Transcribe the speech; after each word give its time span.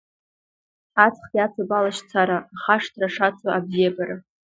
Аҵх 1.05 1.23
иацуп 1.37 1.69
алашьцара, 1.77 2.37
ахашҭра 2.53 3.07
шацу 3.13 3.51
абзиабара. 3.57 4.15